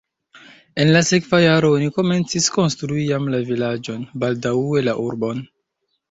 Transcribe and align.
En 0.83 0.91
la 0.93 1.01
sekva 1.09 1.41
jaro 1.41 1.67
oni 1.79 1.89
komencis 1.97 2.47
konstrui 2.55 3.03
jam 3.09 3.27
la 3.33 3.41
vilaĝon, 3.51 4.01
baldaŭe 4.23 4.83
la 4.87 4.97
urbon. 5.05 5.45